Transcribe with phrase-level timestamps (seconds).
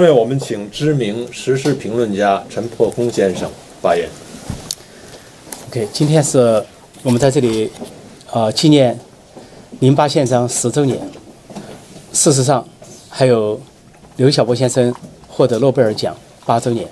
[0.00, 3.46] 下面我们请知名时事评论家陈破空先生
[3.82, 4.08] 发言。
[5.68, 6.64] OK，今天是
[7.02, 7.70] 我们在这里，
[8.32, 8.98] 呃，纪念
[9.80, 10.98] 零八宪章十周年。
[12.14, 12.66] 事实上，
[13.10, 13.60] 还有
[14.16, 14.90] 刘晓波先生
[15.28, 16.88] 获得诺贝尔奖八周年。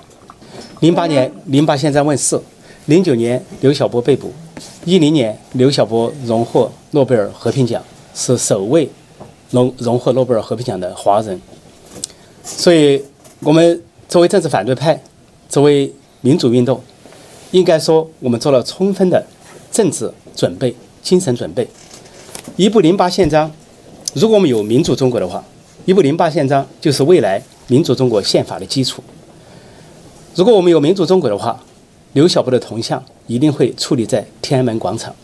[0.80, 2.38] 零八年零八宪章问世，
[2.84, 4.30] 零九年刘晓波被捕，
[4.84, 7.82] 一零年刘晓波荣获诺贝尔和平奖，
[8.14, 8.90] 是首位
[9.50, 11.40] 荣荣获诺贝尔和平奖的华人。
[12.56, 13.00] 所以，
[13.40, 15.00] 我们作为政治反对派，
[15.48, 16.82] 作为民主运动，
[17.52, 19.24] 应该说我们做了充分的
[19.70, 21.68] 政治准备、精神准备。
[22.56, 23.52] 一部零八宪章，
[24.14, 25.44] 如果我们有民主中国的话，
[25.84, 29.04] 一部零八宪章就是未来民主中国宪法的基础。
[30.34, 31.62] 如果我们有民主中国的话，
[32.14, 35.14] 刘晓波的铜像一定会矗立在天安门广场，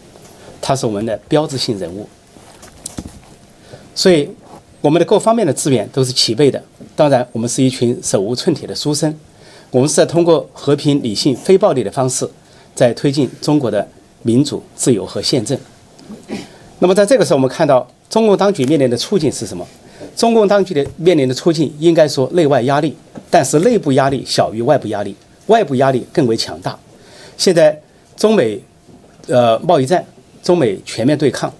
[0.60, 2.06] 他是我们的标志性人物。
[3.94, 4.28] 所以。
[4.84, 6.62] 我们的各方面的资源都是齐备的。
[6.94, 9.18] 当然，我们是一群手无寸铁的书生，
[9.70, 12.28] 我们是在通过和平、理性、非暴力的方式，
[12.74, 13.88] 在推进中国的
[14.24, 15.58] 民主、自由和宪政。
[16.80, 19.66] 那么，在这个时候，我们看到中共当局面临的处境是什么？
[20.14, 22.94] 中共当局的面临的处境，应该说内外压力，
[23.30, 26.78] 但是内部压力小于外部压力，外部压力更为强大。
[27.38, 27.80] 现在，
[28.18, 28.60] 中美，
[29.28, 30.04] 呃，贸易战，
[30.42, 31.50] 中美全面对抗。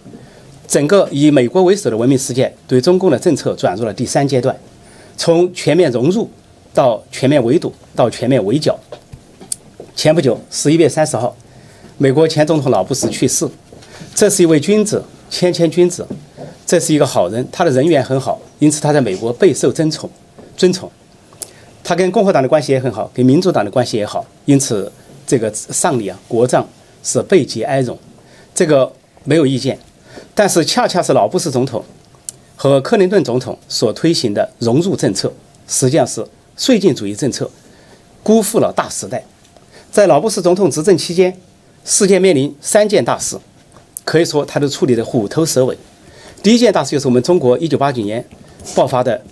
[0.67, 4.57] 整个以美国为首的文明世界对中共的政策转入了第三阶段，
[5.17, 6.29] 从全面融入
[6.73, 8.79] 到全面围堵到全面围剿。
[9.95, 11.37] 前不久，十一月三十号，
[11.99, 13.49] 美国前总统老布什去世。
[14.15, 16.07] 这是一位君子，谦谦君子，
[16.67, 20.11] 这是一个好人，他的人缘很好，因此他在美国备受尊崇。
[20.57, 20.91] 尊崇。
[21.85, 24.91] 他跟共和党的关系也很好，跟民主党的关系也好，因此
[25.27, 26.67] 这个丧礼啊，国葬
[27.03, 27.97] 是备极哀荣，
[28.55, 28.91] 这个
[29.25, 29.79] 没有意见。
[30.35, 31.85] 但是，恰恰是老布什总统
[32.57, 35.33] 和克林顿总统所推行的融入政策，
[35.69, 36.25] 实际上是
[36.57, 37.51] 绥靖主义政策，
[38.23, 39.25] 辜负了大时代。
[39.91, 41.37] 在老布什总统执政期间，
[41.85, 43.37] 世界面临三件大事，
[44.05, 45.77] 可以说他都处理得虎头蛇尾。
[46.43, 48.25] 第一件大事就是我们中国1989年
[48.75, 49.23] 爆发的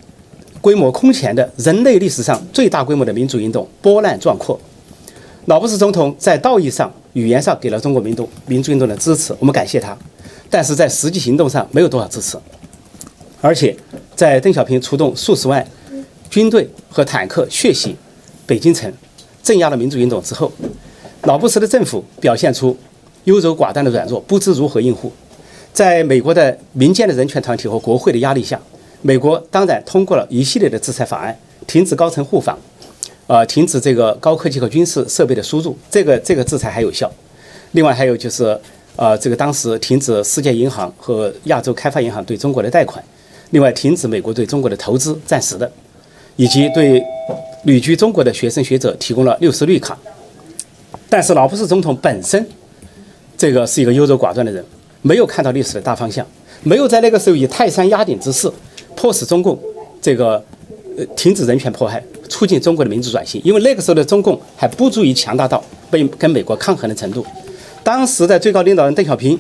[0.61, 4.59] 规模空前的人类历史上最大规模的民主运动，波澜壮阔。
[5.47, 9.97] 老布什总统在道义上、语言上给了中国民动民主运动的支持，我们感谢他。
[10.53, 12.37] 但是在实际行动上没有多少支持，
[13.41, 13.75] 而且
[14.15, 15.67] 在邓小平出动数十万
[16.29, 17.97] 军队和坦克血洗
[18.47, 18.93] 北京城，
[19.43, 20.53] 镇压了民主运动之后，
[21.23, 22.77] 老布什的政府表现出
[23.25, 25.11] 优柔寡断的软弱，不知如何应付。
[25.73, 28.61] 在美国的民间的人权团体和国会的压力下，
[29.01, 31.35] 美国当然通过了一系列的制裁法案，
[31.67, 32.59] 停止高层互访，
[33.27, 37.11] 呃，停止这个高科技和军事设备的输入，这个这个制裁还有效。
[37.71, 38.61] 另外还有就是。
[38.97, 43.03] 呃，这个当时停止世界银行和亚洲开发银行对中国的贷款，
[43.51, 45.71] 另外停止美国对中国的投资，暂时的，
[46.37, 47.03] 以及对
[47.65, 49.99] 旅居中国的学生学者提供了六十绿卡。
[51.09, 52.47] 但是老布什总统本身，
[53.37, 54.63] 这个是一个优柔寡断的人，
[55.01, 56.27] 没有看到历史的大方向，
[56.63, 58.51] 没有在那个时候以泰山压顶之势
[58.95, 59.59] 迫使中共
[60.01, 60.43] 这个
[60.99, 67.25] 呃停止人权迫害，促进中国的民主转型，因为那个时候的中共还不足以强大到被跟美国抗衡的程度。
[67.85, 69.39] 当时的最高领导人邓小平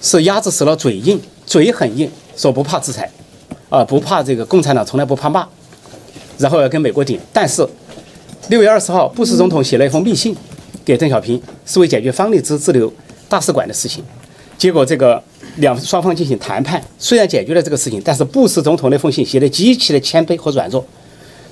[0.00, 3.10] 是鸭子死了嘴硬，嘴很硬，说不怕制裁，
[3.68, 5.46] 啊，不怕这个共产党从来不怕骂，
[6.38, 7.20] 然后要跟美国顶。
[7.32, 7.66] 但是
[8.48, 10.34] 六月二十号，布什总统写了一封密信
[10.84, 12.92] 给邓小平，是为解决方励之滞留
[13.28, 14.02] 大使馆的事情。
[14.56, 15.22] 结果这个
[15.56, 20.84] 两双方进行谈判，虽然解决了这个事情，但是布什总统那封信写的极其的谦卑和软弱，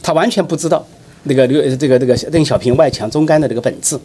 [0.02, 0.84] 他完全不知道
[1.24, 3.98] 那个刘这个这个邓小平外强中干的这个本质。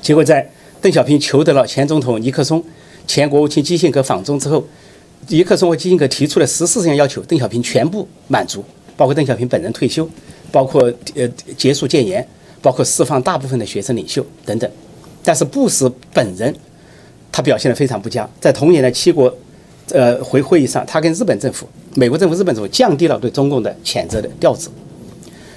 [0.00, 2.62] 结果在邓小平求得了前总统尼克松、
[3.06, 4.64] 前国务卿基辛格访中之后，
[5.28, 8.64] 尼克松和基辛格提出的十四项要求，邓小平全部满足，
[8.96, 10.08] 包括邓小平本人退休，
[10.50, 10.82] 包括
[11.14, 12.26] 呃结束戒严，
[12.62, 14.70] 包括释放大部分的学生领袖等等。
[15.22, 16.54] 但是布什本人，
[17.30, 19.34] 他表现得非常不佳，在同年的七国
[19.92, 24.70] 呃会会议上，他跟日本政府、美国政府、日本政府降低了对中共的谴责的调子。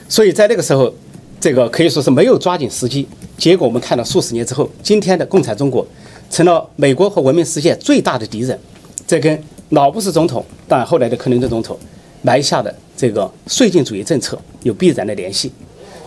[0.10, 0.94] 所以在那个时候。
[1.40, 3.06] 这个可以说是没有抓紧时机，
[3.38, 5.86] 结果我们看到数十年之后，今天的共产中国
[6.30, 8.58] 成了美国和文明世界最大的敌人。
[9.06, 9.38] 这跟
[9.70, 11.78] 老布什总统，但后来的克林顿总统
[12.22, 15.52] 埋下的这个绥靖主义政策有必然的联系。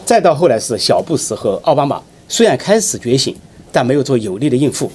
[0.05, 3.37] 再到后来是小布什和奥巴马，虽然开始觉醒，
[3.73, 4.91] 但没有做有力的应付。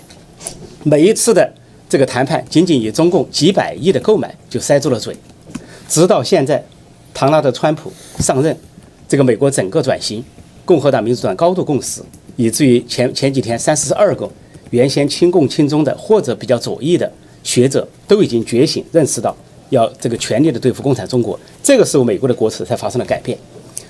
[0.84, 1.54] 每一次的
[1.88, 5.16] 这个谈判，仅仅以中共几百亿的购买就塞住了嘴。
[5.88, 6.64] 直到现在，
[7.14, 8.58] 唐纳德·川普上任。
[9.08, 10.24] 这个美国整个转型，
[10.64, 12.02] 共和党、民主党高度共识，
[12.42, 14.28] 以至于前前几天三十二个
[14.72, 17.12] 原先亲共亲中的或者比较左翼的
[17.44, 19.36] 学者都已经觉醒，认识到
[19.70, 21.40] 要这个全力的对付共产中国。
[21.62, 23.38] 这个时候，美国的国策才发生了改变。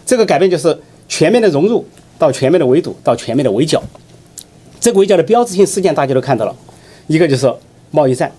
[0.05, 0.77] 这个改变就是
[1.07, 1.85] 全面的融入
[2.19, 3.81] 到全面的围堵到全面的围剿。
[4.81, 6.53] 这个围剿的标志性事件大家都看到了，
[7.07, 7.53] 一个就是
[7.91, 8.29] 贸易战，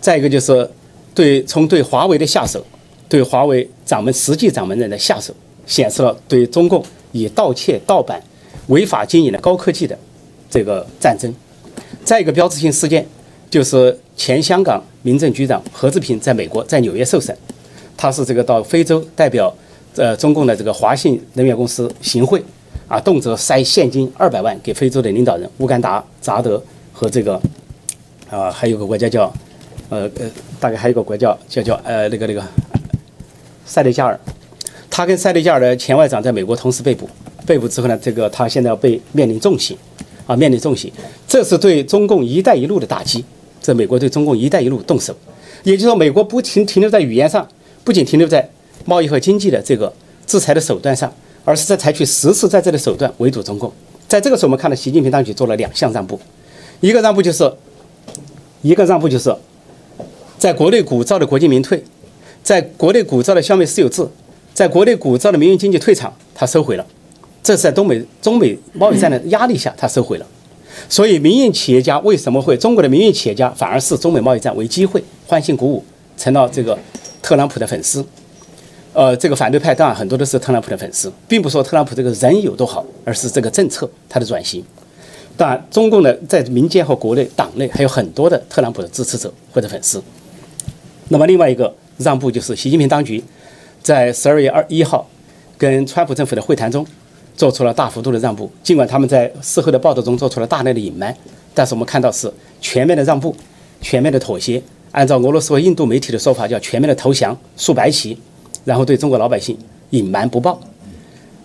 [0.00, 0.70] 再一个就是
[1.14, 2.64] 对从对华为的下手，
[3.08, 5.34] 对华为掌门实际掌门人的下手，
[5.66, 6.82] 显示了对中共
[7.12, 8.22] 以盗窃、盗版、
[8.68, 9.98] 违法经营的高科技的
[10.50, 11.32] 这个战争。
[12.04, 13.06] 再一个标志性事件
[13.50, 17.36] 就是前香港民政局长何志平在美国在纽约受审，
[17.96, 19.54] 他是这个到非洲代表
[19.96, 22.42] 呃中共的这个华信能源公司行贿，
[22.88, 26.62] 啊，动辄塞现金二百万给非洲的领导人乌干达、扎德
[26.92, 27.40] 和这个
[28.30, 29.32] 啊还有个国家叫
[29.88, 30.30] 呃呃
[30.60, 32.42] 大概还有个国家叫叫呃那个那个
[33.64, 34.18] 塞内加尔，
[34.90, 37.08] 他跟塞内加尔的前外长在美国同时被捕，
[37.46, 39.76] 被捕之后呢，这个他现在要被面临重刑。
[40.26, 40.90] 啊，面临重刑，
[41.28, 43.22] 这是对中共“一带一路”的打击。
[43.60, 45.14] 这美国对中共“一带一路”动手，
[45.64, 47.46] 也就是说，美国不停停留在语言上，
[47.84, 48.48] 不仅停留在
[48.86, 49.92] 贸易和经济的这个
[50.26, 51.12] 制裁的手段上，
[51.44, 53.70] 而是在采取实实在在的手段围堵中共。
[54.08, 56.18] 在这个时候，我们看到习近平当局做了两项让步，
[56.80, 57.52] 一个让步就是，
[58.62, 59.36] 一个让步就是，
[60.38, 61.84] 在国内鼓噪的国进民退，
[62.42, 64.08] 在国内鼓噪的消灭私有制，
[64.54, 66.86] 在国内鼓噪的民营经济退场，他收回了。
[67.44, 70.26] 这是在中美中美贸易战的压力下，他收回了。
[70.88, 75.84] 所以，民营企业家为什么会中国的民营企业家反而视中美贸易战为机会，欢欣鼓舞，
[76.16, 76.76] 成了这个
[77.22, 78.04] 特朗普的粉丝？
[78.94, 84.64] 呃，这个反对派当然很多都是特朗普的粉丝，并不说特朗普这个人有多好，而是这个政策它的转型。
[85.36, 90.02] 当然，中共的在民间和国内党内还有很多的特朗普的支持者或者粉丝。
[91.08, 93.22] 那么，另外一个让步就是习近平当局
[93.82, 95.06] 在十二月二一号
[95.58, 96.86] 跟川普政府的会谈中。
[97.36, 101.16] 做出了大幅度的让步，尽管他们在事后的报道中做出了大量的隐瞒，
[101.52, 103.34] 但是我们看到是全面的让步，
[103.80, 104.62] 全面的妥协。
[104.92, 108.16] 按照俄罗斯和印度媒体的说法，叫全面的投降，竖白旗，
[108.64, 109.58] 然后对中国老百姓
[109.90, 110.60] 隐瞒不报，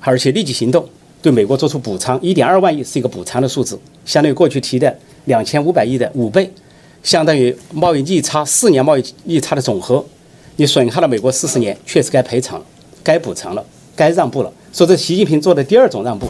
[0.01, 0.87] 而且立即行动，
[1.19, 4.95] 对美国做出补偿，一点二万亿是一个补偿的数字，相当于过去提的
[5.25, 6.51] 两千五百亿的五倍，
[7.01, 10.05] 相当于贸易逆差四年贸易逆差的总和。
[10.57, 12.63] 你损害了美国四十年，确实该赔偿，
[13.03, 13.65] 该补偿了，
[13.99, 14.53] 该让步了。
[14.71, 16.25] 说这习近平做的第二种让步，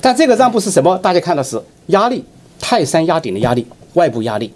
[0.00, 0.98] 但这个让步是什么？
[0.98, 2.24] 大家看到是压力，
[2.58, 4.52] 泰山压顶的压力，外部压力。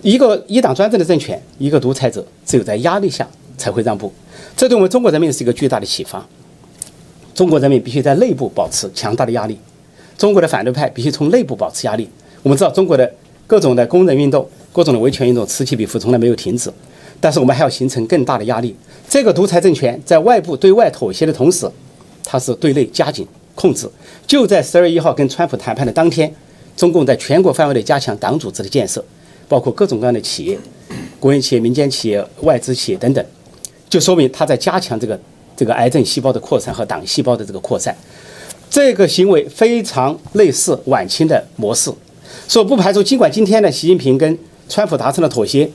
[0.00, 3.28] 一个一党专政的政权，一个独裁者，只有在压力下
[3.58, 4.10] 才会让步。
[4.56, 6.26] 这对我们中国人民是一个巨大的启发。
[7.34, 9.58] 中国人民必须在内部保持强大的压力，
[10.16, 12.08] 中国的反对派必须从内部保持压力。
[12.42, 13.12] 我们知道中国的
[13.46, 16.72] 各种的工人运动、各种的维权运动此起彼伏，从来没有停止。
[17.20, 18.74] 但是我们还要形成更大的压力。
[19.08, 21.70] 这个独裁政权在外部对外妥协的同时，
[22.24, 23.88] 它是对内加紧控制。
[24.26, 26.32] 就在十二月一号跟川普谈判的当天，
[26.76, 29.04] 中共在全国范围内加强党组织的建设，
[29.48, 30.58] 包括各种各样的企业、
[31.18, 33.24] 国营企业、民间企业、外资企业等等，
[33.88, 35.20] 就说明他在加强这个
[35.56, 37.94] 这个癌症细胞的扩散和党细胞的这个扩散。
[38.70, 41.92] 这个行为非常类似晚清的模式，
[42.46, 44.38] 所以不排除尽管今天的习近平跟
[44.68, 45.68] 川普达成了妥协，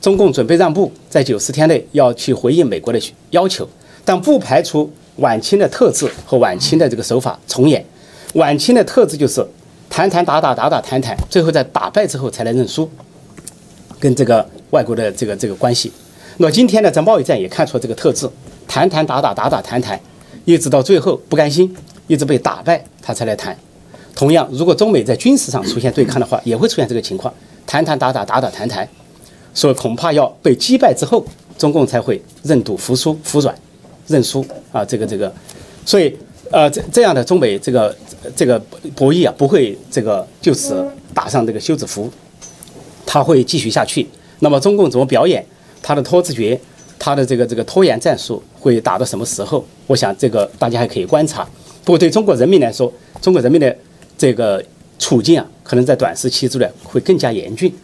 [0.00, 3.00] 中共准备让步，在九十天内要去回应美国的
[3.30, 3.68] 要求，
[4.04, 4.90] 但不排除。
[5.16, 7.82] 晚清的特质和晚清的这个手法重演，
[8.34, 9.42] 晚清的特质就是
[9.88, 12.86] 谈谈打打打打谈谈，最后在打败之后才来认输，
[13.98, 15.90] 跟这个外国的这个这个关系。
[16.36, 18.28] 那今天呢，在贸易战也看出了这个特质，
[18.68, 19.98] 谈谈打打打打谈谈，
[20.44, 21.74] 一直到最后不甘心，
[22.08, 23.56] 一直被打败他才来谈。
[24.14, 27.32] 同样，如果中美在军事上出现对抗的话，也会出现这个情况，
[27.66, 28.86] 谈谈打打打打谈谈，
[29.56, 31.24] 所以恐怕要被击败之后，
[31.58, 33.52] 中共才会认赌服输服软。
[34.08, 35.34] 认输啊，这个这个，
[35.84, 36.16] 所以
[36.52, 37.92] 呃，这这样的中美这个
[38.36, 38.56] 这个
[38.94, 42.08] 博弈啊，不会这个就此打上这个休止符，
[43.04, 44.06] 他会继续下去。
[44.38, 45.44] 那么中共怎么表演
[45.82, 46.56] 他的拖字诀，
[47.00, 49.64] 他的这个这个拖延战术会打到什么时候？
[49.88, 51.42] 我想这个大家还可以观察。
[51.84, 53.76] 不过对中国人民来说，中国人民的
[54.16, 54.64] 这个
[55.00, 57.74] 处境啊，可能在短时期之内会更加严峻，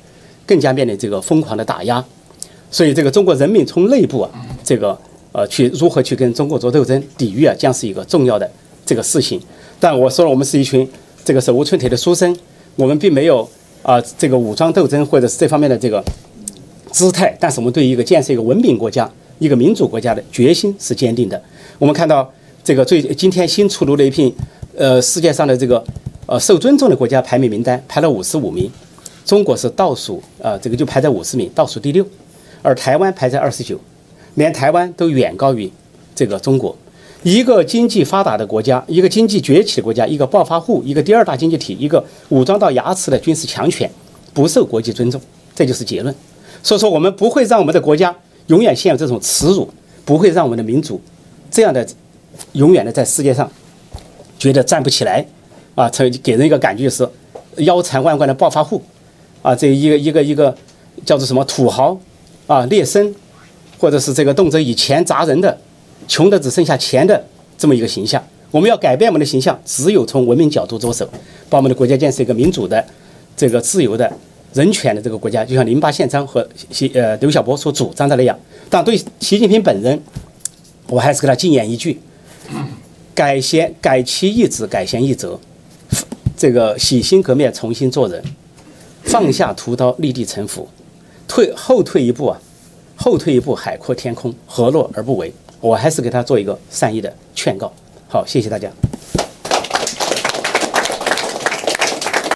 [0.47, 2.05] 更加面临这个疯狂的打压。
[2.71, 4.31] 所以这个中国人民从内部啊，
[4.65, 4.99] 这个。
[5.35, 8.47] 呃，去如何去跟中国做斗争、抵御啊，将是一个重要的
[8.85, 9.41] 这个事情。
[9.81, 10.87] 但我说了，我们是一群
[11.25, 12.37] 这个手无寸铁的书生，
[12.77, 13.49] 我们并没有
[13.83, 16.05] 啊这个武装斗争或者是这方面的这个
[16.91, 17.35] 姿态。
[17.41, 21.43] 但是我们对于一个建设一个文明国家、一个民主国家的决心是坚定的。
[21.79, 22.31] 我们看到
[22.63, 24.31] 这个最今天新出炉的一篇
[24.77, 25.83] 呃世界上的这个
[26.27, 28.71] 呃受尊重的国家排名名单，排了五十五名，
[29.25, 32.05] 中国是倒数啊，这个就排在五十名，倒数第六，
[32.62, 33.79] 而台湾排在二十九。
[34.37, 35.71] 连台湾都远高于
[36.14, 36.75] 这个中国，
[37.23, 43.91] 一个经济发达的国家，一个经济崛起的国家，一个暴发户，一个第二大经济体，一个武装到牙齿的军事强权，
[44.33, 45.21] 不受国际尊重，
[45.55, 46.14] 这就是结论。
[46.62, 49.69] 所以说，我们不会让我们的国家永远陷入这种耻辱，
[50.07, 50.99] 不会让我们的民族
[51.50, 51.87] 这样的
[52.52, 53.50] 永远的在世界上
[54.38, 55.26] 觉得站不起来，
[55.75, 57.07] 啊，成给人一个感觉就是
[57.59, 58.81] 腰缠万贯的暴发户，
[59.43, 60.57] 啊，这一个一个一个
[61.05, 61.99] 叫做什么土豪
[62.47, 63.13] 啊劣绅，
[63.79, 65.59] 或者是这个动辄以钱砸人的，
[66.09, 67.23] 穷的只剩下钱的
[67.59, 68.23] 这么一个形象。
[68.51, 71.09] 我们要改变我们的形象，只有从文明角度着手，
[71.49, 72.85] 把我们的国家建设一个民主的、
[73.35, 74.13] 这个自由的、
[74.53, 78.39] 人权的这个国家，就像零八宪章和习呃刘晓波所主张的那样。
[78.69, 79.99] 但对习近平本人，
[80.89, 81.99] 我还是给他进言一句：
[83.15, 85.41] 改弦改其意志，改弦易辙，
[86.37, 88.23] 这个洗心革面，重新做人，
[89.04, 90.66] 放下屠刀，立地成佛，
[91.28, 92.40] 退后退一步啊，
[92.97, 95.32] 后退一步，海阔天空，何乐而不为？
[95.61, 97.73] 我还是给他做一个善意的劝告。
[98.09, 98.71] 好，谢谢大家。